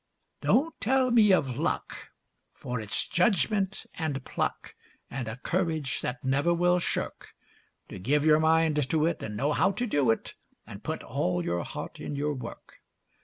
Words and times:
Don't 0.41 0.73
tell 0.81 1.11
me 1.11 1.31
of 1.31 1.59
luck, 1.59 2.09
for 2.55 2.79
its 2.81 3.07
judgment 3.07 3.85
and 3.93 4.25
pluck 4.25 4.73
And 5.11 5.27
a 5.27 5.37
courage 5.37 6.01
that 6.01 6.23
never 6.23 6.55
will 6.55 6.79
shirk; 6.79 7.35
To 7.89 7.99
give 7.99 8.25
your 8.25 8.39
mind 8.39 8.89
to 8.89 9.05
it 9.05 9.21
and 9.21 9.37
know 9.37 9.51
how 9.53 9.69
to 9.73 9.85
do 9.85 10.09
it 10.09 10.33
And 10.65 10.83
put 10.83 11.03
all 11.03 11.45
your 11.45 11.63
heart 11.63 11.99
in 11.99 12.15
your 12.15 12.33
work. 12.33 12.81